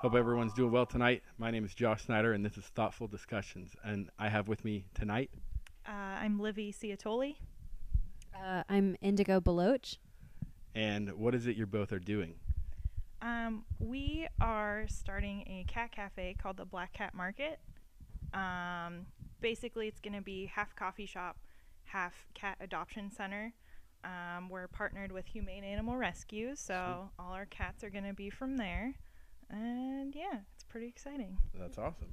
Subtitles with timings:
[0.00, 1.22] Hope everyone's doing well tonight.
[1.38, 3.74] My name is Josh Snyder, and this is Thoughtful Discussions.
[3.82, 5.30] And I have with me tonight.
[5.88, 7.36] Uh, I'm Livy Ciatoli.
[8.34, 9.98] Uh, I'm Indigo Beloach.
[10.74, 12.34] And what is it you both are doing?
[13.22, 17.58] Um, we are starting a cat cafe called the Black Cat Market.
[18.34, 19.06] Um,
[19.40, 21.38] basically, it's going to be half coffee shop,
[21.84, 23.54] half cat adoption center.
[24.04, 28.28] Um, we're partnered with Humane Animal Rescue, so all our cats are going to be
[28.28, 28.92] from there.
[29.50, 31.38] And yeah, it's pretty exciting.
[31.58, 32.12] That's awesome.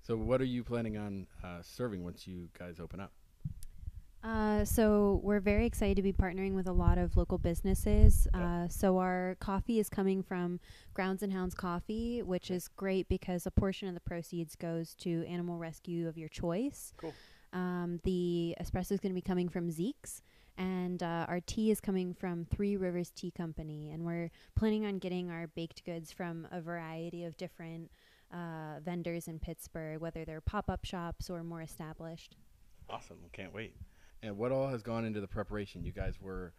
[0.00, 3.12] So, what are you planning on uh, serving once you guys open up?
[4.24, 8.28] Uh, so we're very excited to be partnering with a lot of local businesses.
[8.32, 8.42] Yep.
[8.42, 10.60] Uh, so our coffee is coming from
[10.94, 15.26] Grounds and Hounds Coffee, which is great because a portion of the proceeds goes to
[15.26, 16.92] animal rescue of your choice.
[16.96, 17.12] Cool.
[17.52, 20.22] Um, the espresso is going to be coming from Zeke's,
[20.58, 23.90] and uh, our tea is coming from Three Rivers Tea Company.
[23.92, 27.90] And we're planning on getting our baked goods from a variety of different
[28.32, 32.36] uh, vendors in Pittsburgh, whether they're pop up shops or more established.
[32.88, 33.18] Awesome.
[33.32, 33.74] Can't wait.
[34.22, 35.84] And what all has gone into the preparation?
[35.84, 36.52] You guys were,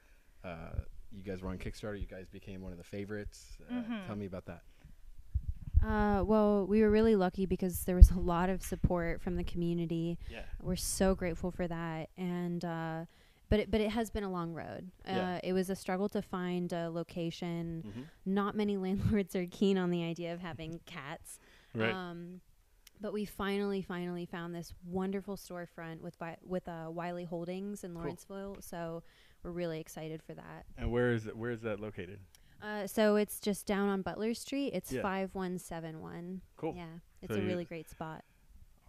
[0.43, 0.79] uh,
[1.11, 1.99] you guys were on Kickstarter.
[1.99, 3.57] You guys became one of the favorites.
[3.69, 4.07] Uh, Mhm.
[4.07, 4.63] Tell me about that.
[5.83, 9.43] Uh, well, we were really lucky because there was a lot of support from the
[9.43, 10.17] community.
[10.31, 10.43] Yeah.
[10.61, 13.05] We're so grateful for that, and uh,
[13.53, 14.89] but it, but it has been a long road.
[15.07, 17.83] Uh, It was a struggle to find a location.
[17.87, 18.01] Mm-hmm.
[18.25, 21.39] Not many landlords are keen on the idea of having cats.
[21.75, 21.93] Right.
[21.93, 22.41] Um,
[22.99, 27.91] but we finally, finally found this wonderful storefront with Wi- with uh, Wiley Holdings in
[27.93, 28.01] Cool.
[28.01, 28.57] Lawrenceville.
[28.61, 29.03] So
[29.43, 30.65] we're really excited for that.
[30.77, 32.19] and where is it, where is that located?
[32.59, 34.71] Uh, so it's just down on Butler Street.
[34.73, 35.01] It's Yeah.
[35.03, 36.41] five one seven one.
[36.57, 36.73] Cool.
[36.75, 36.85] Yeah,
[37.21, 38.23] it's So a really great spot.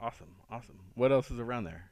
[0.01, 0.35] Awesome.
[0.51, 0.79] Awesome.
[0.95, 1.91] What else is around there?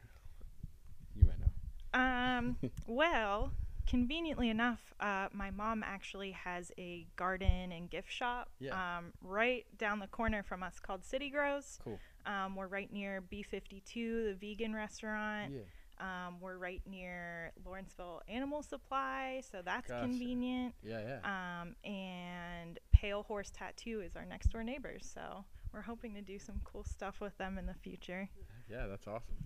[1.95, 2.39] You might know.
[2.39, 3.53] Um, well,
[3.87, 8.73] conveniently enough, uh, my mom actually has a garden and gift shop Yeah.
[8.99, 11.79] um, right down the corner from us called City Grows.
[11.83, 11.99] Cool.
[12.27, 15.53] Um, we're right near B52, the vegan restaurant.
[15.53, 15.61] Yeah.
[16.01, 20.03] Um, we're right near Lawrenceville Animal Supply, so that's Gotcha.
[20.03, 20.75] convenient.
[20.83, 21.01] Yeah.
[21.23, 21.61] Yeah.
[21.63, 26.39] Um, and Pale Horse Tattoo is our next door neighbors, so we're hoping to do
[26.41, 28.29] some cool stuff with them in the future.
[28.69, 29.37] Yeah, that's awesome.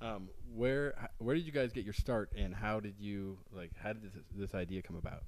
[0.00, 3.72] Um, where where did you guys get your start, and how did you like?
[3.82, 5.22] How did this, this idea come about?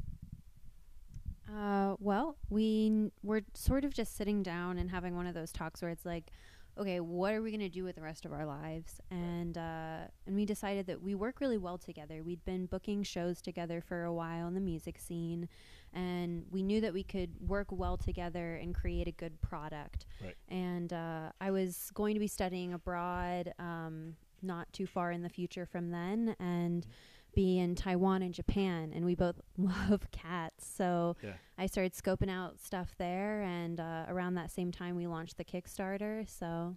[1.52, 5.50] Uh, well, we n- we're sort of just sitting down and having one of those
[5.50, 6.30] talks where it's like,
[6.78, 9.00] okay, what are we gonna do with the rest of our lives?
[9.10, 12.22] And uh, and we decided that we work really well together.
[12.22, 15.48] We'd been booking shows together for a while in the music scene,
[15.92, 20.06] and we knew that we could work well together and create a good product.
[20.22, 20.36] Right.
[20.48, 25.28] And uh, I was going to be studying abroad, um, not too far in the
[25.28, 26.86] future from then, and
[27.34, 30.66] be in Taiwan and Japan, and we both love cats.
[30.66, 31.34] So Yeah.
[31.58, 35.44] I started scoping out stuff there, and uh, around that same time, we launched the
[35.44, 36.28] Kickstarter.
[36.28, 36.76] So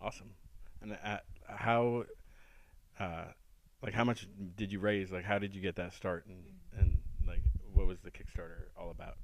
[0.00, 0.30] Awesome.
[0.80, 2.04] And uh, how,
[2.98, 3.26] uh,
[3.82, 5.12] like, how much did you raise?
[5.12, 6.26] Like, how did you get that start?
[6.26, 6.42] And
[6.76, 9.14] and like, what was the Kickstarter all about?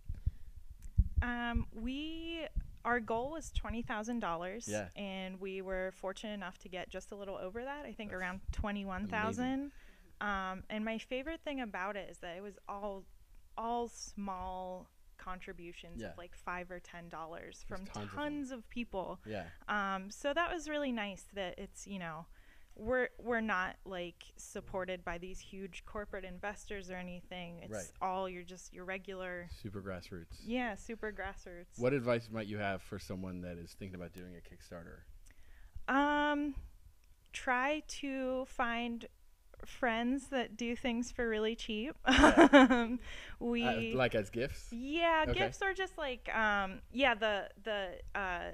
[1.20, 2.47] Um, we
[2.84, 4.89] our goal was twenty thousand dollars, Yeah.
[4.97, 7.84] and we were fortunate enough to get just a little over that.
[7.84, 9.72] I think That's around twenty one thousand.
[10.21, 13.05] Um, and my favorite thing about it is that it was all
[13.56, 16.09] all small contributions Yeah.
[16.12, 19.19] of like five or ten dollars from tons of of people.
[19.27, 19.45] Yeah.
[19.69, 22.27] Um, so that was really nice that it's you know
[22.78, 27.59] we're we're not like supported by these huge corporate investors or anything.
[27.62, 27.91] It's Right.
[28.00, 30.39] all your just your regular Super grassroots.
[30.47, 31.78] yeah super grassroots.
[31.78, 35.00] What advice might you have for someone that is thinking about doing a Kickstarter?
[35.93, 36.55] Um,
[37.33, 39.06] try to find
[39.66, 41.97] friends that do things for really cheap.
[42.06, 43.00] um,
[43.41, 44.69] we Uh, like as gifts?
[44.71, 45.39] yeah, Okay.
[45.41, 48.53] gifts are just like um yeah the the uh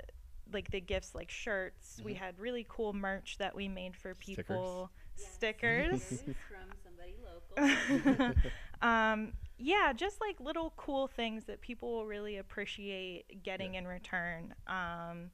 [0.55, 2.01] like the gifts like shirts.
[2.03, 2.19] We Mhm.
[2.19, 4.91] had really cool merch that we made for people.
[5.17, 6.03] Stickers.
[6.03, 8.35] Stickers from somebody local.
[8.83, 14.55] um yeah, just like little cool things that people will really appreciate getting in return.
[14.67, 15.31] Um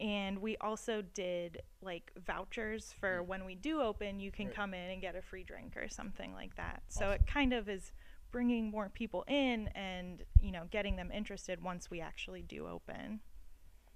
[0.00, 3.26] and we also did like vouchers for Mm.
[3.26, 4.54] when we do open, you can Right.
[4.56, 6.82] come in and get a free drink or something like that.
[6.88, 7.12] So Awesome.
[7.22, 7.92] it kind of is
[8.32, 13.20] bringing more people in and, you know, getting them interested once we actually do open.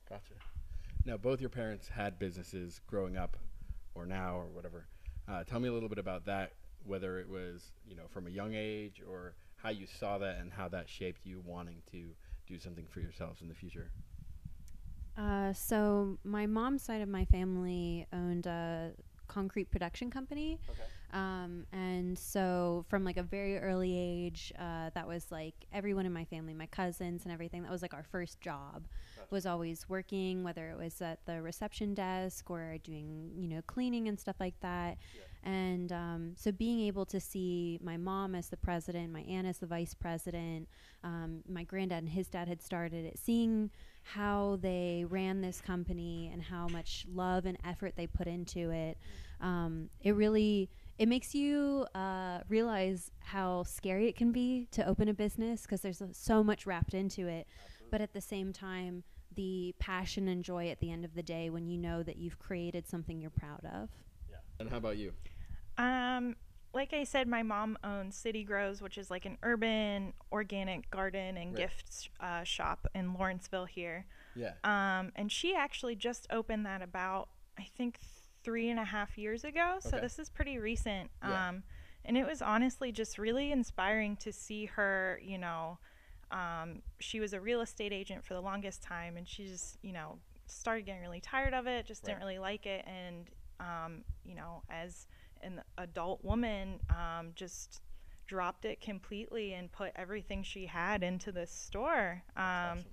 [0.08, 0.34] Gotcha.
[1.04, 3.36] Now, both your parents had businesses growing up,
[3.94, 4.86] or now, or whatever.
[5.28, 6.52] Uh, tell me a little bit about that.
[6.84, 10.52] Whether it was, you know, from a young age, or how you saw that, and
[10.52, 12.14] how that shaped you wanting to
[12.46, 13.90] do something for yourselves in the future.
[15.18, 18.92] Uh, so my mom's side of my family owned a
[19.26, 20.60] concrete production company.
[20.70, 20.82] Okay.
[21.12, 26.12] Um, and so from like a very early age, uh, that was like everyone in
[26.12, 27.62] my family, my cousins and everything.
[27.62, 28.86] That was like our first job.
[29.30, 34.06] Was always working, whether it was at the reception desk or doing, you know, cleaning
[34.06, 34.98] and stuff like that.
[35.42, 39.58] And um, so being able to see my mom as the president, my aunt as
[39.58, 40.68] the vice president,
[41.02, 43.70] um, my granddad and his dad had started it, seeing
[44.02, 48.96] how they ran this company and how much love and effort they put into it,
[49.40, 50.68] um, it really
[50.98, 55.80] it makes you uh, realize how scary it can be to open a business because
[55.82, 57.46] there's uh, so much wrapped into it.
[57.90, 59.04] But at the same time,
[59.34, 62.38] the passion and joy at the end of the day when you know that you've
[62.38, 63.90] created something you're proud of.
[64.30, 64.36] Yeah.
[64.58, 65.12] And how about you?
[65.78, 66.36] Um,
[66.72, 71.36] like I said, my mom owns City Grows, which is like an urban organic garden
[71.36, 71.56] and Right.
[71.56, 74.06] gift uh, shop in Lawrenceville here.
[74.34, 74.52] Yeah.
[74.64, 77.28] Um, and she actually just opened that about,
[77.58, 77.98] I think,
[78.46, 79.78] three and a half years ago.
[79.80, 80.00] So Okay.
[80.00, 81.10] this is pretty recent.
[81.20, 81.48] Yeah.
[81.48, 81.64] Um,
[82.04, 85.78] and it was honestly just really inspiring to see her, you know.
[86.30, 89.92] Um, she was a real estate agent for the longest time, and she just, you
[89.92, 92.84] know, started getting really tired of it, just didn't really like it.
[92.86, 93.28] And,
[93.58, 95.08] um, you know, as
[95.42, 97.82] an adult woman, um, just
[98.28, 102.22] dropped it completely and put everything she had into this store.
[102.36, 102.84] Um, awesome.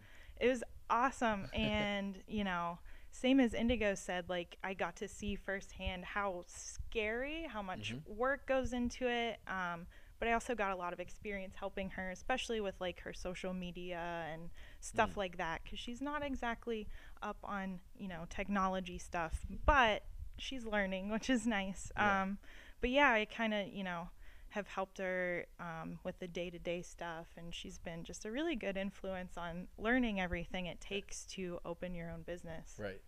[0.42, 2.78] it was awesome and you know
[3.16, 8.18] same as indigo said like i got to see firsthand how scary how much Mhm.
[8.18, 9.86] work goes into it um,
[10.20, 13.54] but i also got a lot of experience helping her especially with like her social
[13.54, 14.50] media and
[14.80, 15.18] stuff Mm.
[15.18, 16.88] like that because she's not exactly
[17.22, 20.04] up on you know technology stuff but
[20.40, 22.24] she's learning which is nice Yeah.
[22.24, 22.40] um,
[22.82, 24.10] but yeah i kind of you know
[24.54, 28.32] have helped her um, with the day to day stuff, and she's been just a
[28.32, 32.76] really good influence on learning everything it takes to open your own business.
[32.78, 33.02] Right.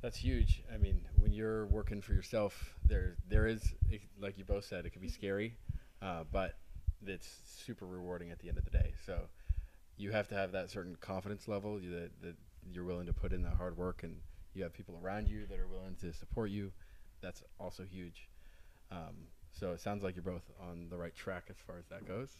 [0.00, 0.64] That's huge.
[0.74, 3.74] I mean, when you're working for yourself, there there is
[4.20, 5.54] like you both said, it can be scary,
[6.02, 6.58] uh, but
[7.06, 8.94] it's super rewarding at the end of the day.
[9.06, 9.20] So
[9.96, 12.34] you have to have that certain confidence level that, that
[12.72, 14.16] you're willing to put in that hard work, and
[14.52, 16.72] you have people around you that are willing to support you.
[17.20, 18.28] That's also huge.
[18.90, 22.06] Um, so it sounds like you're both on the right track as far as that
[22.06, 22.30] goes.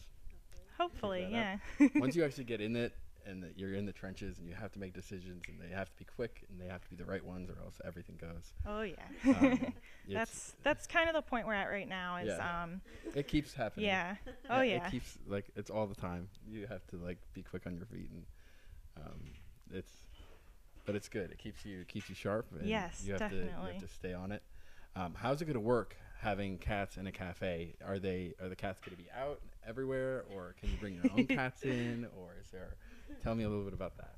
[0.77, 1.57] Hopefully, yeah.
[1.95, 2.93] Once you actually get in it
[3.25, 5.89] and that you're in the trenches and you have to make decisions and they have
[5.89, 8.51] to be quick and they have to be the right ones or else everything goes.
[8.67, 8.95] oh yeah.
[9.39, 9.73] Um,
[10.11, 12.17] that's that's kind of the point we're at right now.
[12.17, 12.63] Is Yeah.
[12.63, 12.81] um
[13.15, 13.85] it keeps happening.
[13.85, 14.15] yeah.
[14.49, 14.85] Oh yeah.
[14.85, 16.27] It keeps like it's all the time.
[16.45, 18.25] You have to like be quick on your feet and
[18.97, 19.21] um,
[19.71, 19.91] it's
[20.85, 21.31] but it's good.
[21.31, 22.47] It keeps you keeps you sharp.
[22.59, 24.43] And Yes, you have to you have to stay on it.
[24.95, 27.75] Um, how's it going to work having cats in a cafe?
[27.85, 31.11] Are they are the cats going to be out everywhere, or can you bring your
[31.11, 32.75] own cats in, or is there?
[33.21, 34.15] Tell me a little bit about that.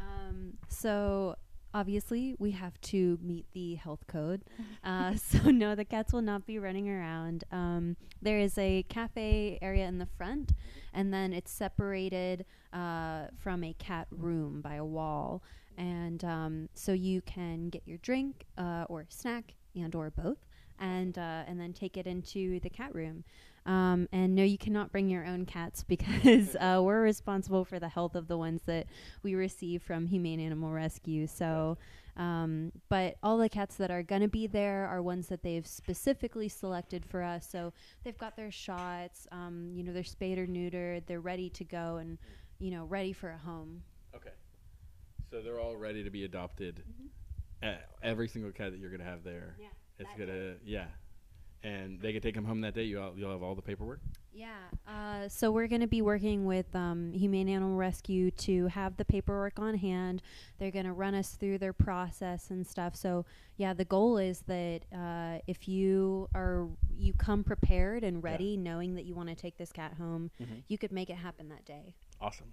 [0.00, 1.36] Um, so
[1.74, 4.42] obviously we have to meet the health code.
[4.84, 7.42] Uh, so no, the cats will not be running around.
[7.50, 10.52] Um, there is a cafe area in the front,
[10.94, 15.42] and then it's separated uh, from a cat room by a wall.
[15.76, 20.45] And um, so you can get your drink uh, or snack and or both,
[20.78, 23.24] and uh, and then take it into the cat room.
[23.66, 27.88] Um, and no, you cannot bring your own cats because uh, we're responsible for the
[27.88, 28.86] health of the ones that
[29.22, 31.26] we receive from Humane Animal Rescue.
[31.26, 31.76] So,
[32.16, 35.66] um, but all the cats that are going to be there are ones that they've
[35.66, 37.48] specifically selected for us.
[37.50, 37.72] So
[38.04, 41.96] they've got their shots, um, you know, they're spayed or neutered, they're ready to go
[41.96, 42.18] and,
[42.58, 43.82] you know, ready for a home.
[44.14, 44.30] Okay.
[45.30, 46.82] So they're all ready to be adopted.
[46.88, 47.68] Mm-hmm.
[47.68, 49.68] Uh, every single cat that you're gonna have there, Yeah.
[49.98, 50.86] It's that gonna yeah,
[51.62, 52.84] and they can take them home that day.
[52.84, 54.00] You all, you'll have all the paperwork.
[54.32, 54.48] Yeah.
[54.86, 59.04] Uh, so we're going to be working with um, Humane Animal Rescue to have the
[59.06, 60.20] paperwork on hand.
[60.58, 62.94] They're going to run us through their process and stuff.
[62.94, 63.24] So
[63.56, 68.30] yeah, the goal is that uh, if you are you come prepared and Yeah.
[68.30, 70.62] ready, knowing that you want to take this cat home, Mhm.
[70.68, 71.94] you could make it happen that day.
[72.20, 72.52] Awesome.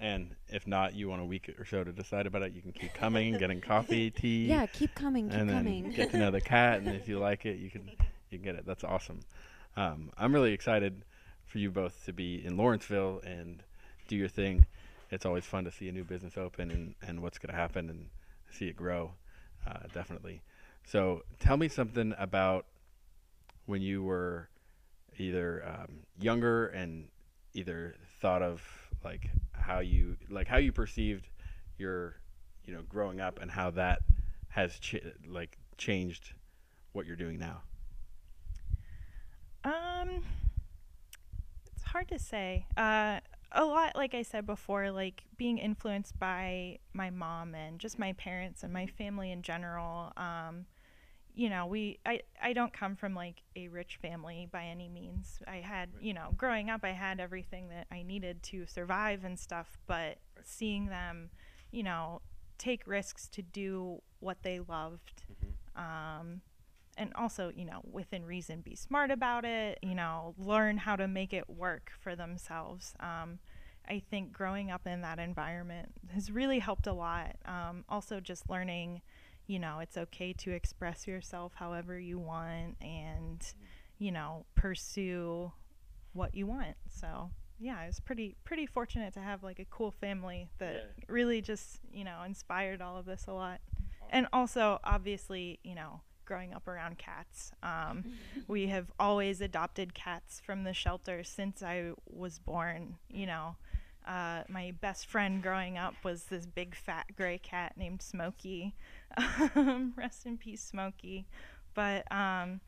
[0.00, 2.52] And if not, you want a week or so to decide about it.
[2.52, 5.90] You can keep coming, getting coffee, tea, Yeah, keep coming, keep and then coming.
[5.90, 6.80] get to know the cat.
[6.82, 7.90] And if you like it, you can
[8.30, 8.64] you can get it.
[8.64, 9.20] That's awesome.
[9.76, 11.04] Um, I'm really excited
[11.46, 13.62] for you both to be in Lawrenceville and
[14.06, 14.66] do your thing.
[15.10, 17.88] It's always fun to see a new business open and, and what's going to happen
[17.88, 18.06] and
[18.50, 19.12] see it grow.
[19.66, 20.42] Uh, definitely.
[20.84, 22.66] So tell me something about
[23.66, 24.48] when you were
[25.18, 27.08] either um, younger and
[27.54, 28.62] either thought of
[29.04, 31.28] like how you like how you perceived
[31.76, 32.16] your
[32.64, 34.00] you know growing up and how that
[34.48, 36.34] has ch- like changed
[36.92, 37.62] what you're doing now.
[39.64, 40.22] Um,
[41.74, 42.66] it's hard to say.
[42.76, 43.20] Uh,
[43.52, 48.12] a lot, like I said before, like being influenced by my mom and just my
[48.14, 50.12] parents and my family in general.
[50.16, 50.66] Um,
[51.38, 55.38] you know, we I I don't come from like a rich family by any means.
[55.46, 56.02] I had, Right.
[56.02, 60.18] you know, growing up I had everything that I needed to survive and stuff, but
[60.42, 61.30] seeing them,
[61.70, 62.22] you know,
[62.58, 65.22] take risks to do what they loved
[65.76, 66.40] um,
[66.96, 71.06] and also you know within reason be smart about it you know learn how to
[71.06, 72.94] make it work for themselves.
[72.98, 73.38] Um,
[73.88, 77.36] i think growing up in that environment has really helped a lot.
[77.46, 79.02] Um, also just learning
[79.48, 83.54] you know it's okay to express yourself however you want and
[83.98, 85.50] you know pursue
[86.12, 86.76] what you want.
[86.88, 91.04] So yeah i was pretty pretty fortunate to have like a cool family that Yeah.
[91.08, 93.60] really just you know inspired all of this a lot.
[94.10, 98.04] And also obviously you know growing up around cats um,
[98.48, 103.56] we have always adopted cats from the shelter since i was born you know
[104.08, 108.74] uh, my best friend growing up was this big fat gray cat named smokey
[109.56, 111.26] um, rest in peace smokey
[111.74, 112.60] but um,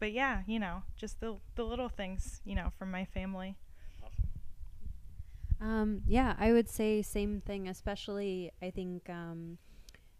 [0.00, 3.56] but yeah you know just the, the little things you know from my family
[5.60, 7.68] Um, yeah, I would say same thing.
[7.68, 9.58] Especially, I think, um,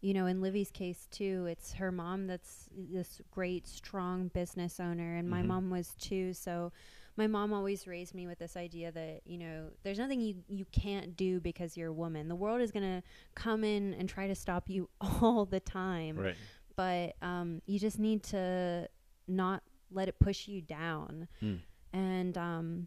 [0.01, 5.17] you know, in Livy's case too, it's her mom that's this great, strong business owner,
[5.17, 5.43] and my Mhm.
[5.43, 6.35] mom was too.
[6.35, 6.73] So,
[7.17, 10.65] my mom always raised me with this idea that you know, there's nothing you you
[10.73, 12.29] can't do because you're a woman.
[12.29, 13.03] The world is gonna
[13.35, 16.37] come in and try to stop you all the time Right.
[16.77, 18.89] but um, you just need to
[19.29, 21.29] not let it push you down.
[21.43, 21.59] Mm.
[21.93, 22.87] And um,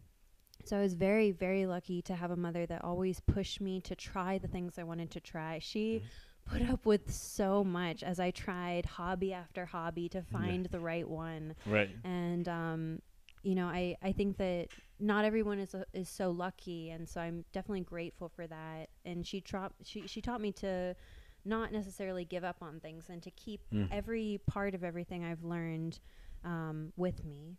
[0.64, 3.94] so I was very, very lucky to have a mother that always pushed me to
[3.94, 5.58] try the things I wanted to try.
[5.58, 6.50] She Mhm.
[6.50, 11.08] put up with so much as I tried hobby after hobby to find the right
[11.08, 11.54] one.
[11.66, 11.90] Right.
[12.04, 13.02] And um,
[13.44, 14.66] you know, I, I think that
[14.98, 18.88] not everyone is uh, is so lucky, and so I'm definitely grateful for that.
[19.04, 20.96] And she taught she she taught me to
[21.44, 23.88] not necessarily give up on things and to keep Mm.
[23.92, 26.00] every part of everything I've learned
[26.42, 27.58] um, with me.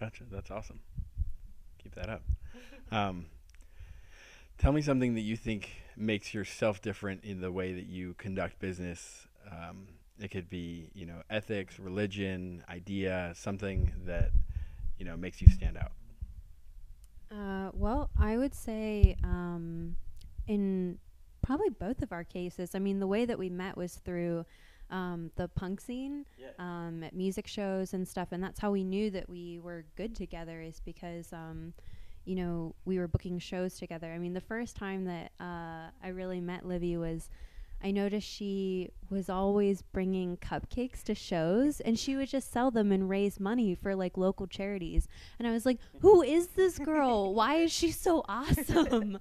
[0.00, 0.24] Gotcha.
[0.30, 0.80] That's awesome.
[1.82, 2.22] Keep that up.
[2.90, 3.26] Um,
[4.56, 8.58] tell me something that you think makes yourself different in the way that you conduct
[8.58, 9.28] business.
[9.50, 14.30] Um, it could be, you know, ethics, religion, idea, something that,
[14.98, 15.92] you know, makes you stand out.
[17.30, 19.96] Uh, well, I would say um,
[20.46, 20.98] in
[21.42, 22.74] probably both of our cases.
[22.74, 24.44] I mean, the way that we met was through
[24.90, 26.48] um, the punk scene Yeah.
[26.58, 30.14] um, at music shows and stuff, and that's how we knew that we were good
[30.16, 30.60] together.
[30.62, 31.74] Is because um,
[32.24, 34.10] you know we were booking shows together.
[34.12, 37.28] I mean, the first time that uh, I really met Livy was.
[37.82, 42.90] I noticed she was always bringing cupcakes to shows and she would just sell them
[42.90, 45.06] and raise money for like local charities.
[45.38, 47.34] And I was like, who is this girl?
[47.34, 49.18] Why is she so awesome?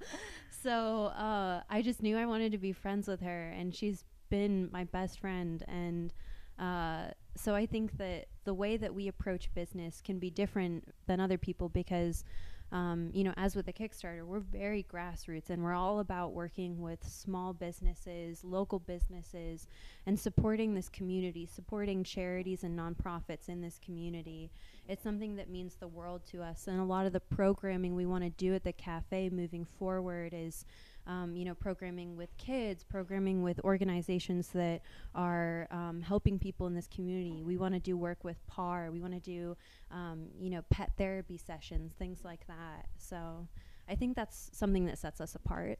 [0.64, 4.70] so uh, I just knew I wanted to be friends with her, and she's been
[4.72, 5.64] my best friend.
[5.68, 6.14] And
[6.60, 11.20] uh, so I think that the way that we approach business can be different than
[11.20, 12.24] other people because.
[12.72, 16.82] Um, you know, as with the Kickstarter, we're very grassroots and we're all about working
[16.82, 19.68] with small businesses, local businesses,
[20.06, 24.52] and supporting this community, supporting charities and nonprofits in this community.
[24.88, 26.68] It's something that means the world to us.
[26.68, 30.34] And a lot of the programming we want to do at the cafe moving forward
[30.34, 30.66] is,
[31.06, 34.82] um, you know, programming with kids, programming with organizations that
[35.14, 37.44] are um, helping people in this community.
[37.44, 38.90] We want to do work with PAR.
[38.92, 39.58] We want to do,
[39.92, 42.88] um, you know, pet therapy sessions, things like that.
[42.98, 43.48] So
[43.90, 45.80] I think that's something that sets us apart.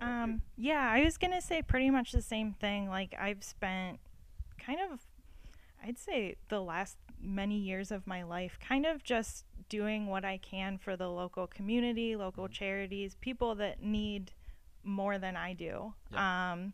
[0.00, 2.88] Um, yeah, I was gonna say pretty much the same thing.
[2.88, 4.00] Like I've spent
[4.58, 5.00] kind of,
[5.84, 10.38] I'd say the last many years of my life, kind of just doing what I
[10.38, 14.32] can for the local community, local charities, people that need
[14.82, 15.92] more than I do.
[16.14, 16.72] Um,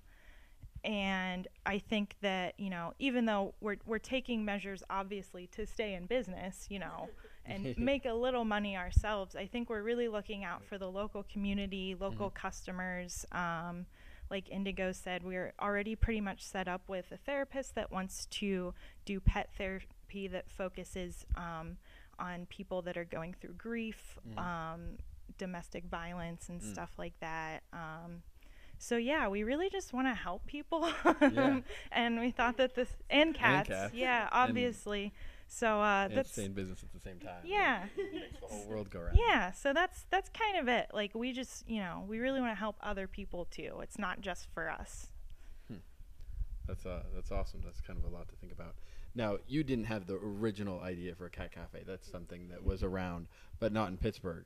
[0.82, 5.94] and I think that you know, even though we're we're taking measures obviously to stay
[5.94, 7.08] in business, you know,
[7.46, 11.24] and make a little money ourselves, I think we're really looking out for the local
[11.24, 13.26] community, local customers.
[13.32, 13.86] Um,
[14.30, 18.74] like Indigo said, we're already pretty much set up with a therapist that wants to
[19.04, 21.76] do pet therapy that focuses um,
[22.18, 24.98] on people that are going through grief, um,
[25.38, 26.72] domestic violence, and Mm.
[26.72, 27.62] stuff like that.
[27.72, 28.22] Um,
[28.78, 30.88] so yeah, we really just want to help people,
[31.20, 31.60] Yeah.
[31.92, 33.94] and we thought that this and cats, cats.
[33.94, 35.12] yeah, obviously.
[35.52, 37.42] So uh, And that's stay in business at the same time.
[37.44, 39.18] yeah, Makes the whole world go round.
[39.18, 39.50] yeah.
[39.52, 40.86] So that's that's kind of it.
[40.94, 43.80] Like we just, you know, we really want to help other people too.
[43.82, 45.08] It's not just for us.
[46.66, 47.62] That's uh, that's awesome.
[47.64, 48.76] That's kind of a lot to think about.
[49.16, 51.82] Now, you didn't have the original idea for a cat cafe.
[51.84, 53.26] That's something that was around,
[53.58, 54.44] but not in Pittsburgh.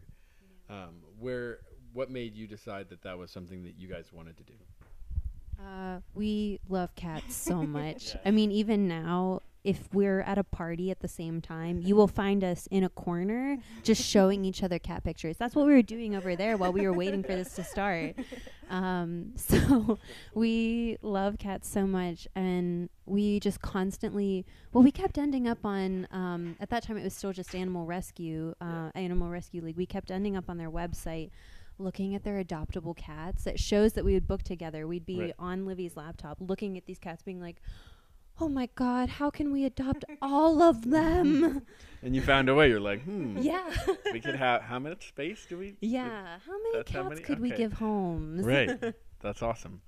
[0.70, 1.58] Um, where,
[1.92, 4.54] what made you decide that that was something that you guys wanted to do?
[5.62, 8.16] Uh, we love cats so much.
[8.24, 12.06] I mean, even now, if we're at a party at the same time, you will
[12.06, 15.36] find us in a corner just showing each other cat pictures.
[15.38, 18.14] That's what we were doing over there while we were waiting for this to start.
[18.68, 19.98] Um, so
[20.34, 24.44] we love cats so much, and we just constantly.
[24.72, 26.06] Well, we kept ending up on.
[26.10, 29.76] Um, at that time, it was still just Animal Rescue, uh, Animal Rescue League.
[29.78, 31.30] We kept ending up on their website
[31.78, 33.44] looking at their adoptable cats.
[33.44, 34.86] That shows that we would book together.
[34.86, 35.34] We'd be Right.
[35.38, 37.60] on Livy's laptop looking at these cats, being like,
[38.40, 41.62] "Oh my god, how can we adopt all of them?"
[42.02, 42.68] And you found a way.
[42.68, 43.38] You're like, hmm.
[43.38, 43.70] yeah,
[44.12, 45.76] We could have how much space do we?
[45.80, 46.38] yeah.
[46.46, 47.22] How many That's how cats many?
[47.22, 48.44] could we give homes?
[48.44, 48.78] Right.
[49.20, 49.80] That's awesome.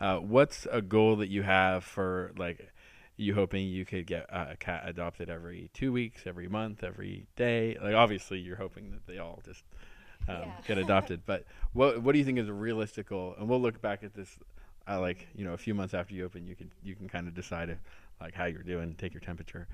[0.00, 2.70] Uh, what's a goal that you have for like
[3.18, 7.26] you hoping you could get uh, a cat adopted every two weeks, every month, every
[7.36, 7.76] day?
[7.82, 9.64] Like obviously you're hoping that they all just
[10.26, 10.52] um, Yeah.
[10.66, 11.22] get adopted.
[11.26, 13.34] But what what do you think is a realistic goal?
[13.38, 14.38] And we'll look back at this
[14.88, 17.28] uh, like you know a few months after you open, you can you can kind
[17.28, 17.78] of decide if,
[18.20, 19.66] like how you're doing, take your temperature.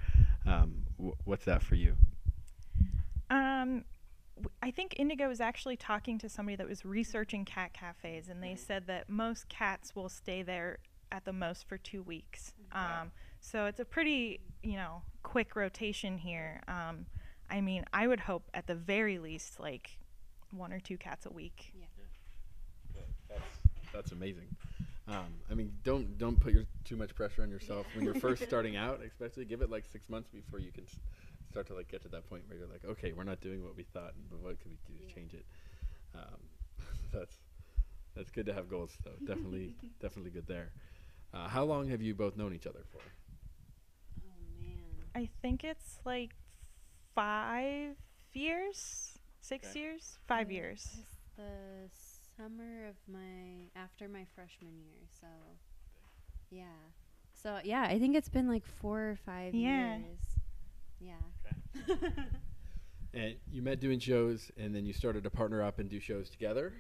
[0.47, 1.97] Um, wh- what's that for you?
[3.31, 3.85] Um,
[4.37, 8.43] w- I think Indigo was actually talking to somebody that was researching cat cafes, and
[8.43, 10.79] they said that most cats will stay there
[11.13, 12.53] at the most for two weeks.
[12.73, 16.61] Um, so it's a pretty, you know, quick rotation here.
[16.67, 17.07] Um,
[17.49, 19.99] I mean, I would hope at the very least like
[20.51, 21.73] one or two cats a week.
[22.95, 24.49] Yeah, That's that's amazing.
[25.07, 28.43] Um, I mean, don't don't put your too much pressure on yourself when you're first
[28.49, 29.01] starting out.
[29.07, 30.99] Especially, give it like six months before you can s-
[31.51, 33.77] start to like get to that point where you're like, okay, we're not doing what
[33.77, 35.45] we thought, but what could we do to change it?
[36.15, 36.49] Um,
[37.13, 37.37] that's
[38.17, 39.17] that's good to have goals, though.
[39.27, 40.71] Definitely, definitely good there.
[41.35, 43.01] Uh, how long have you both known each other for?
[44.23, 45.05] Oh man.
[45.15, 46.35] I think it's like
[47.15, 47.97] five
[48.33, 49.81] years, six Okay.
[49.81, 50.87] years, five years.
[50.99, 51.91] it's the
[52.37, 55.07] summer of my after my freshman year.
[55.21, 55.27] So
[56.51, 56.65] yeah.
[57.43, 59.99] So yeah, I think it's been like four or five Yeah.
[59.99, 60.19] years.
[61.01, 62.15] Yeah.
[63.17, 66.29] And you met doing shows, and then you started to partner up and do shows
[66.29, 66.73] together.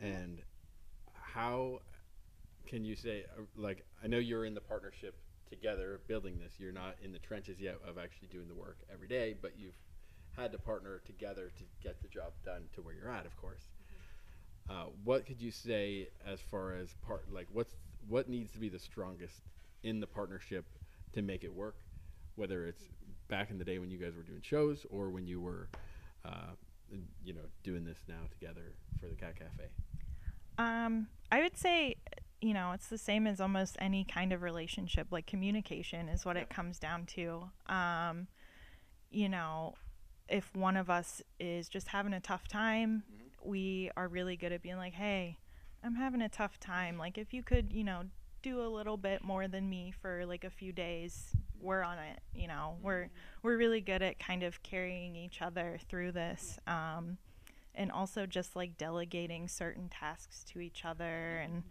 [0.00, 0.40] And
[1.12, 1.80] how
[2.66, 5.14] can you say, uh, like, I know you're in the partnership
[5.50, 6.54] together building this.
[6.58, 9.76] You're not in the trenches yet of actually doing the work every day, but you've
[10.34, 13.64] had to partner together to get the job done to where you're at, of course.
[14.70, 17.74] Uh, what could you say as far as part, like, what's
[18.08, 19.42] what needs to be the strongest
[19.82, 20.64] in the partnership
[21.12, 21.76] to make it work?
[22.36, 22.84] Whether it's
[23.28, 25.68] back in the day when you guys were doing shows or when you were,
[26.24, 26.52] uh,
[27.24, 29.68] you know, doing this now together for the Cat Cafe.
[30.58, 31.96] Um, I would say,
[32.40, 35.08] you know, it's the same as almost any kind of relationship.
[35.10, 37.50] Like communication is what it comes down to.
[37.66, 38.26] Um,
[39.10, 39.74] you know,
[40.28, 43.04] if one of us is just having a tough time,
[43.44, 45.38] we are really good at being like, hey,
[45.84, 46.98] I'm having a tough time.
[46.98, 48.02] Like, if you could, you know,
[48.42, 52.20] do a little bit more than me for like a few days, we're on it.
[52.34, 53.08] You know, we're
[53.42, 56.58] we're really good at kind of carrying each other through this.
[56.66, 57.18] Um,
[57.74, 61.62] and also just like delegating certain tasks to each other and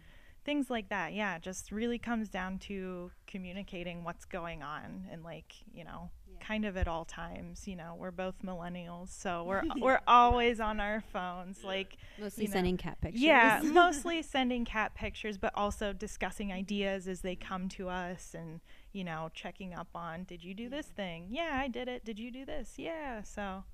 [0.44, 1.12] things like that.
[1.12, 6.10] Yeah, just really comes down to communicating what's going on and like, you know.
[6.42, 10.80] Kind of at all times, you know, we're both millennials, so we're we're always on
[10.80, 12.52] our phones like Mostly You know.
[12.54, 13.22] sending cat pictures.
[13.22, 18.60] yeah, mostly sending cat pictures, but also discussing ideas as they come to us and,
[18.92, 21.28] you know, checking up on, did you do this thing?
[21.30, 22.04] Yeah, I did it.
[22.04, 22.74] Did you do this?
[22.76, 23.22] Yeah.
[23.22, 23.64] So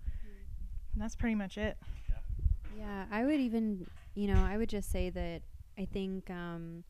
[0.96, 1.78] that's pretty much it.
[2.76, 5.42] Yeah, I would even, you know, I would just say that
[5.78, 6.84] I think um,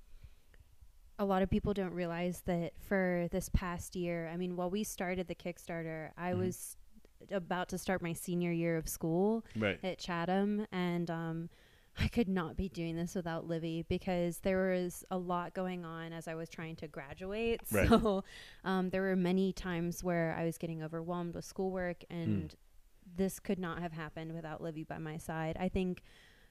[1.18, 4.85] a lot of people don't realize that for this past year, I mean, while we
[4.85, 6.38] started the Kickstarter, I Mhm.
[6.38, 6.76] was
[7.31, 9.78] about to start my senior year of school Right.
[9.83, 11.50] at Chatham, and um,
[12.00, 16.12] I could not be doing this without Livy because there was a lot going on
[16.12, 17.61] as I was trying to graduate.
[17.72, 17.88] Right.
[17.88, 18.22] So
[18.64, 22.54] um, there were many times where I was getting overwhelmed with schoolwork, and
[23.16, 25.57] this could not have happened without Livy by my side.
[25.59, 26.02] I think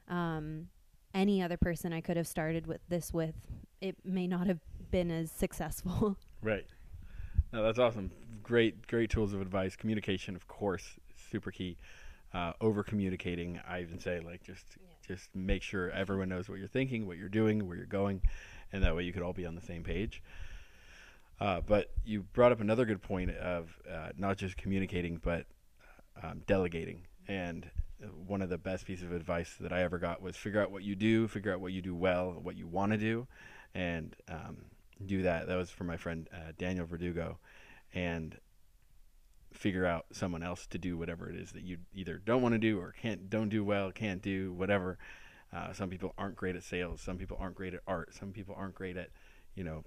[0.10, 0.68] um,
[1.14, 3.36] any other person I could have started with this with,
[3.82, 4.60] it may not have
[4.92, 6.18] been as successful.
[6.44, 6.68] Right.
[7.52, 8.12] No, that's awesome.
[8.44, 9.76] Great, great tools of advice.
[9.76, 10.84] Communication, of course,
[11.32, 11.78] super key.
[12.32, 16.68] Uh, over communicating, I even say like just just make sure everyone knows what you're
[16.68, 18.22] thinking, what you're doing, where you're going,
[18.72, 20.22] and that way you could all be on the same page.
[21.40, 25.46] Uh, but you brought up another good point of uh, not just communicating, but
[26.22, 27.02] um, delegating.
[27.28, 27.70] And
[28.04, 30.72] uh, one of the best pieces of advice that I ever got was figure out
[30.72, 33.28] what you do, figure out what you do well, what you want to do,
[33.78, 34.58] and um,
[35.06, 35.48] do that.
[35.48, 37.38] That was for my friend uh, Daniel Verdugo,
[37.94, 38.38] and
[39.54, 42.60] figure out someone else to do whatever it is that you either don't want to
[42.60, 44.98] do or can't don't do well, can't do whatever.
[45.54, 47.00] Uh, some people aren't great at sales.
[47.02, 48.14] Some people aren't great at art.
[48.14, 49.10] Some people aren't great at
[49.58, 49.84] you know,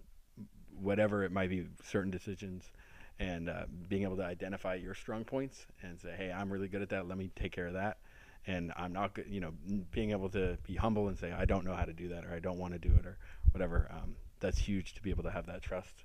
[0.79, 2.73] whatever it might be, certain decisions,
[3.19, 6.83] and uh, being able to identify your strong points and say, hey, I'm really good
[6.83, 7.07] at that.
[7.07, 7.99] Let me take care of that.
[8.47, 9.53] And I'm not good, you know,
[9.93, 12.35] being able to be humble and say, I don't know how to do that or
[12.35, 13.19] I don't want to do it or
[13.53, 13.91] whatever.
[13.91, 16.05] Um, that's huge to be able to have that trust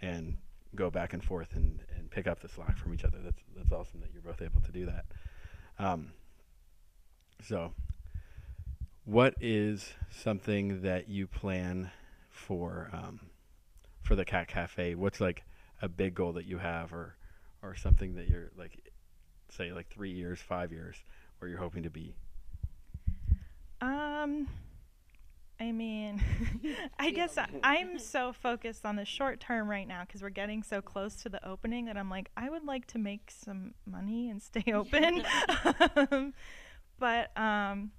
[0.00, 0.36] and
[0.74, 3.18] go back and forth and, and pick up the slack from each other.
[3.22, 5.04] That's, that's awesome that you're both able to do that.
[5.78, 6.12] Um,
[7.42, 7.72] so,
[9.04, 11.90] what is something that you plan
[12.30, 13.20] for um,
[14.02, 14.94] for the Cat Cafe?
[14.96, 15.44] What's like
[15.80, 17.16] a big goal that you have, or
[17.62, 18.92] or something that you're like,
[19.50, 20.96] say like three years, five years,
[21.38, 22.14] where you're hoping to be?
[23.80, 24.48] Um,
[25.60, 26.22] I mean,
[26.98, 30.62] I guess I, I'm so focused on the short term right now because we're getting
[30.62, 34.30] so close to the opening that I'm like, I would like to make some money
[34.30, 35.24] and stay open.
[36.10, 36.34] um,
[36.98, 37.90] but, um,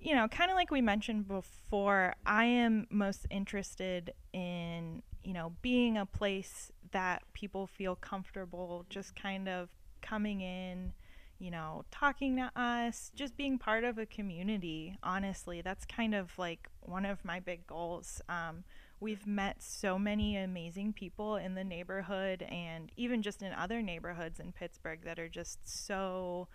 [0.00, 5.52] you know, kind of like we mentioned before, I am most interested in, you know,
[5.60, 9.68] being a place that people feel comfortable just kind of
[10.00, 10.92] coming in
[11.38, 14.96] you know, talking to us, just being part of a community.
[15.02, 18.20] Honestly, that's kind of like one of my big goals.
[18.28, 18.64] Um,
[19.00, 24.40] we've met so many amazing people in the neighborhood and even just in other neighborhoods
[24.40, 26.48] in Pittsburgh that are just so,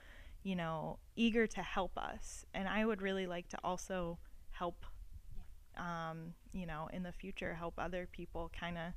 [0.43, 2.45] you know, eager to help us.
[2.53, 4.17] And I would really like to also
[4.51, 4.85] help,
[5.77, 8.93] um, you know, in the future, help other people kind of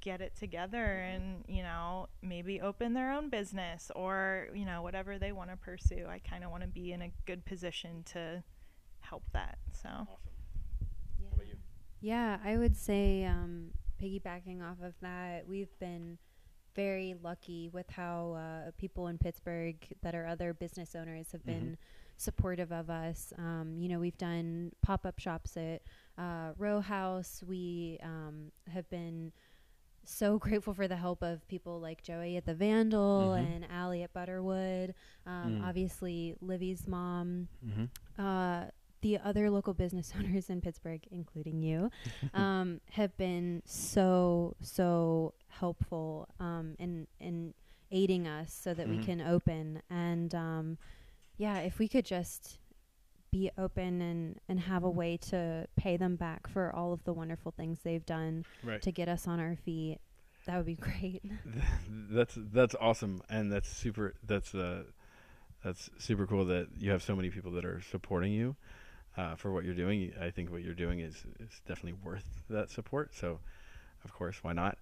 [0.00, 5.18] get it together and you know maybe open their own business or you know whatever
[5.18, 8.42] they want to pursue i kind of want to be in a good position to
[9.00, 10.30] help that so Awesome.
[11.20, 11.26] Yeah.
[11.28, 11.54] How about you?
[12.00, 13.70] Yeah, I would say um,
[14.02, 16.18] piggybacking off of that, we've been
[16.74, 21.76] very lucky with how uh, people in Pittsburgh that are other business owners have been
[22.16, 23.32] supportive of us.
[23.38, 25.82] Um, you know, we've done pop up shops at
[26.16, 27.42] uh, Row House.
[27.46, 29.32] We um, have been
[30.04, 33.38] so grateful for the help of people like Joey at the Vandal Mhm.
[33.38, 34.94] and Allie at Butterwood.
[35.26, 35.64] Um, Mm.
[35.68, 37.84] Obviously, Livy's mom Mm-hmm.
[38.22, 38.66] uh,
[39.02, 41.90] the other local business owners in Pittsburgh, including you,
[42.34, 47.54] um, have been so so helpful um, in in
[47.90, 48.90] aiding us so that Mhm.
[48.98, 49.82] we can open.
[49.90, 50.78] And um,
[51.38, 52.58] yeah, if we could just
[53.30, 57.12] be open and and have a way to pay them back for all of the
[57.12, 58.82] wonderful things they've done Right.
[58.82, 59.98] to get us on our feet,
[60.46, 61.22] that would be great.
[61.88, 64.14] that's that's awesome, and that's super.
[64.26, 64.84] That's uh,
[65.64, 68.56] that's super cool that you have so many people that are supporting you
[69.16, 70.12] uh, for what you're doing.
[70.20, 73.14] I think what you're doing is is definitely worth that support.
[73.14, 73.40] So,
[74.04, 74.78] of course, why not?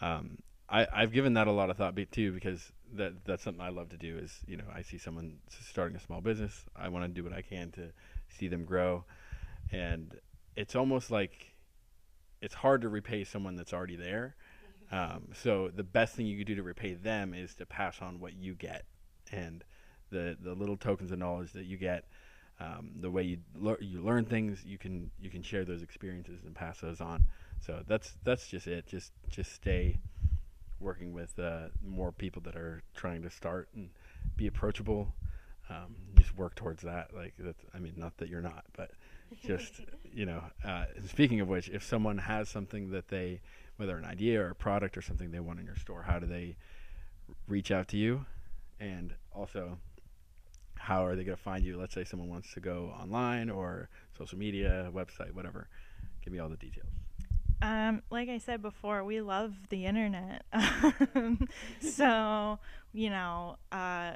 [0.00, 0.38] Um,
[0.68, 3.70] I I've given that a lot of thought be- too because that that's something I
[3.70, 4.18] love to do.
[4.18, 7.32] Is you know I see someone starting a small business, I want to do what
[7.32, 7.92] I can to
[8.28, 9.04] see them grow,
[9.70, 10.18] and
[10.56, 11.54] it's almost like
[12.40, 14.36] it's hard to repay someone that's already there.
[14.90, 18.20] Um, so the best thing you could do to repay them is to pass on
[18.20, 18.84] what you get,
[19.30, 19.64] and
[20.10, 22.04] the the little tokens of knowledge that you get,
[22.60, 26.44] um, the way you lear- you learn things, you can you can share those experiences
[26.44, 27.26] and pass those on.
[27.60, 28.86] So that's that's just it.
[28.86, 29.98] Just just stay
[30.82, 33.90] working with uh, more people that are trying to start and
[34.36, 35.14] be approachable.
[35.70, 37.14] Um, just work towards that.
[37.14, 38.90] Like that's I mean, not that you're not, but
[39.44, 39.80] just
[40.12, 40.42] you know.
[40.64, 43.40] Uh, speaking of which, if someone has something that they
[43.76, 46.26] whether an idea or a product or something they want in your store, how do
[46.26, 46.56] they
[47.48, 48.24] reach out to you?
[48.80, 49.78] And also,
[50.74, 51.78] how are they going to find you?
[51.78, 55.68] Let's say someone wants to go online or social media, website, whatever.
[56.22, 56.90] Give me all the details.
[57.62, 60.44] Um, like I said before, we love the internet.
[61.80, 62.58] so,
[62.92, 64.12] you know, uh,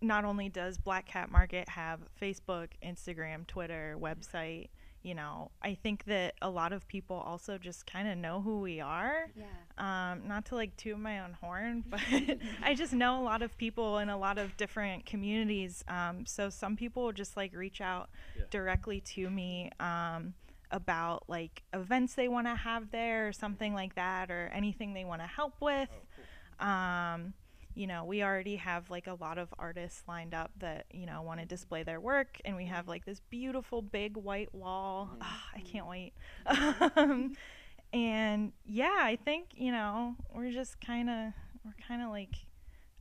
[0.00, 4.68] not only does Black Cat Market have Facebook, Instagram, Twitter, website,
[5.02, 8.60] you know, I think that a lot of people also just kind of know who
[8.60, 9.30] we are.
[9.36, 9.44] Yeah.
[10.12, 12.00] Um, not to like toot my own horn, but
[12.62, 15.84] I just know a lot of people in a lot of different communities.
[15.86, 18.44] Um, so some people just like reach out Yeah.
[18.50, 20.34] directly to me um,
[20.70, 25.04] about like events they want to have there or something like that or anything they
[25.04, 25.88] want to help with.
[26.60, 27.34] Um,
[27.74, 31.22] you know, we already have like a lot of artists lined up that, you know,
[31.22, 32.40] want to display their work.
[32.44, 35.10] And we have like this beautiful big white wall.
[35.20, 36.12] Ah, I can't wait.
[36.96, 37.36] um,
[37.92, 41.32] and yeah, I think, you know, we're just kind of,
[41.64, 42.34] we're kind of like,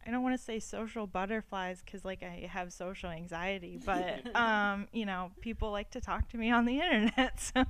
[0.08, 4.88] I don't want to say social butterflies because like I have social anxiety, but, um,
[4.94, 7.40] you know, people like to talk to me on the internet.
[7.56, 7.64] So,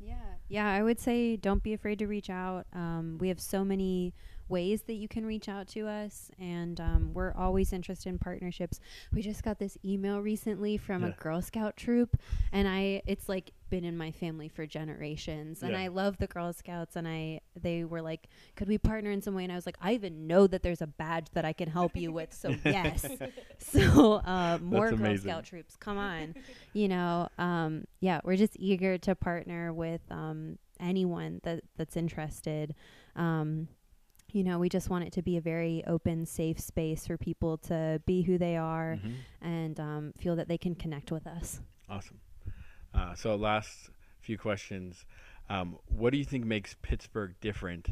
[0.00, 0.14] Yeah.
[0.48, 2.66] Yeah, I would say don't be afraid to reach out.
[2.74, 4.12] Um, we have so many
[4.48, 8.80] ways that you can reach out to us, and um, we're always interested in partnerships.
[9.12, 11.08] We just got this email recently from Yeah.
[11.08, 12.16] a Girl Scout troop,
[12.52, 15.80] and I it's like been in my family for generations, and Yeah.
[15.80, 19.34] I love the Girl Scouts, and I they were like, could we partner in some
[19.34, 19.44] way?
[19.44, 21.96] And I was like, I even know that there's a badge that I can help
[21.96, 23.06] you with, so yes.
[23.58, 25.30] so uh, more Girl amazing.
[25.30, 26.34] Scout troops, come on,
[26.74, 32.74] you know, um, yeah, we're just eager to partner with um, anyone that that's interested.
[33.16, 33.68] Um,
[34.32, 37.58] you know, we just want it to be a very open, safe space for people
[37.58, 39.16] to be who they are Mhm.
[39.40, 41.60] and um, feel that they can connect with us.
[41.88, 42.20] Awesome.
[42.94, 43.90] Uh, so, last
[44.20, 45.04] few questions.
[45.48, 47.90] Um, what do you think makes Pittsburgh different?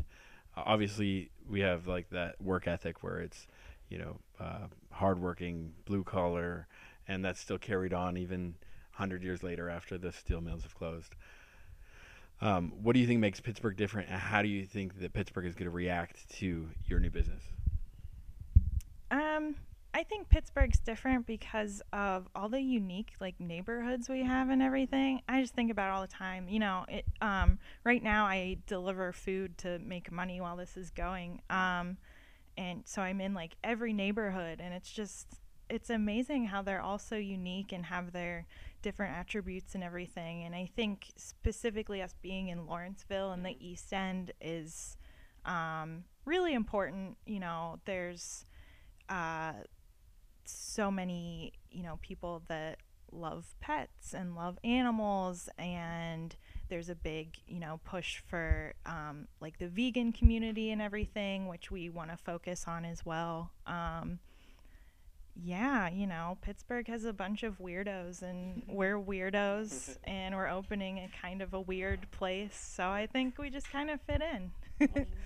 [0.56, 3.46] Uh, obviously, we have like that work ethic where it's,
[3.88, 6.66] you know, uh, hardworking, blue collar,
[7.08, 8.54] and that's still carried on even
[8.92, 11.14] 100 years later after the steel mills have closed.
[12.42, 15.46] Um, what do you think makes Pittsburgh different, and how do you think that Pittsburgh
[15.46, 17.42] is going to react to your new business?
[19.10, 19.56] Um,
[19.92, 25.20] I think Pittsburgh's different because of all the unique like neighborhoods we have and everything.
[25.28, 26.48] I just think about all the time.
[26.48, 30.90] You know, it um right now I deliver food to make money while this is
[30.90, 31.42] going.
[31.50, 31.96] Um
[32.56, 35.26] and so I'm in like every neighborhood and it's just
[35.70, 38.46] it's amazing how they're all so unique and have their
[38.82, 40.44] different attributes and everything.
[40.44, 44.96] And I think specifically us being in Lawrenceville and the East End is
[45.44, 47.16] um, really important.
[47.24, 48.44] You know, there's
[49.08, 49.52] uh,
[50.44, 52.78] so many, you know, people that
[53.12, 56.36] love pets and love animals and
[56.68, 61.72] there's a big you know push for um, like the vegan community and everything which
[61.72, 64.20] we want to focus on as well um,
[65.36, 70.98] yeah, you know, Pittsburgh has a bunch of weirdos, and we're weirdos, and we're opening
[70.98, 72.54] a kind of a weird place.
[72.54, 75.06] So I think we just kind of fit in.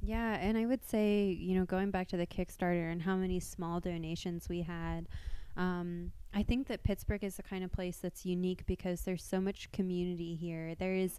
[0.00, 3.40] Yeah, and I would say, you know, going back to the Kickstarter and how many
[3.40, 5.08] small donations we had,
[5.56, 9.40] um, I think that Pittsburgh is the kind of place that's unique because there's so
[9.40, 10.74] much community here.
[10.76, 11.18] There is,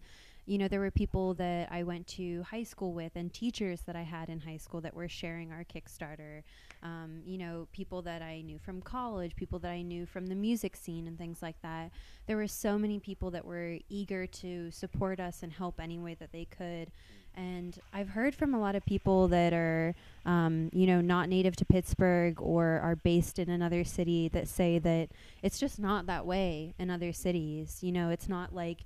[0.49, 3.95] you know, there were people that I went to high school with and teachers that
[3.95, 6.41] I had in high school that were sharing our Kickstarter.
[6.81, 10.33] Um, you know, people that I knew from college, people that I knew from the
[10.33, 11.91] music scene and things like that.
[12.25, 16.15] There were so many people that were eager to support us and help any way
[16.15, 16.89] that they could.
[17.35, 19.93] And I've heard from a lot of people that are,
[20.25, 24.79] um, you know, not native to Pittsburgh or are based in another city that say
[24.79, 25.09] that
[25.43, 27.79] it's just not that way in other cities.
[27.81, 28.79] You know, it's not like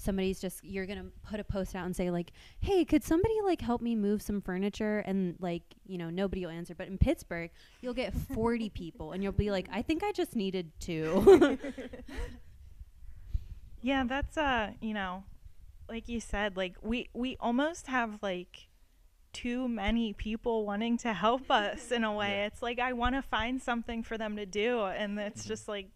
[0.00, 3.60] somebody's just you're gonna put a post out and say like, "Hey, could somebody like
[3.60, 6.74] help me move some furniture?" And like, you know, nobody will answer.
[6.74, 10.34] But in Pittsburgh, you'll get 40 people, and you'll be like, "I think I just
[10.34, 11.58] needed two."
[13.82, 15.24] yeah, that's uh, you know,
[15.88, 18.68] like you said, like we we almost have like
[19.32, 22.20] too many people wanting to help us in a way.
[22.30, 22.46] Yeah.
[22.46, 25.90] It's like I want to find something for them to do, and it's just like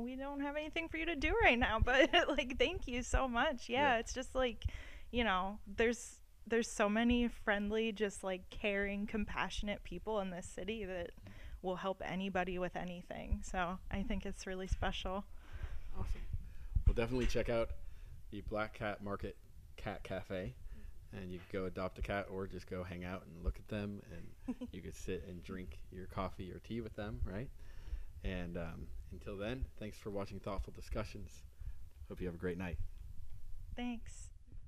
[0.00, 1.78] we don't have anything for you to do right now.
[1.84, 3.68] But like, thank you so much.
[3.68, 3.98] Yeah, Yeah.
[3.98, 4.64] it's just like,
[5.10, 10.84] you know, there's there's so many friendly, just like caring, compassionate people in this city
[10.84, 11.10] that
[11.62, 13.40] will help anybody with anything.
[13.44, 15.24] So I think it's really special.
[15.96, 16.20] Awesome.
[16.86, 17.70] Well, definitely check out
[18.30, 19.36] the Black Cat Market
[19.76, 20.54] Cat Cafe,
[21.12, 23.68] and you can go adopt a cat or just go hang out and look at
[23.68, 24.00] them,
[24.46, 27.48] and you could sit and drink your coffee or tea with them, right?
[28.24, 31.42] And um, until then, thanks for watching Thoughtful Discussions.
[32.08, 32.78] Hope you have a great night.
[33.76, 34.29] Thanks.